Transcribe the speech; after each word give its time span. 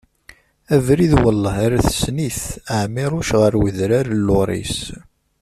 Abrid 0.75 1.13
Welleh 1.21 1.57
ar 1.65 1.73
tessen-it, 1.85 2.41
Ɛmiruc 2.81 3.29
ɣer 3.39 3.53
udran 3.65 4.05
n 4.13 4.19
Luris. 4.27 4.77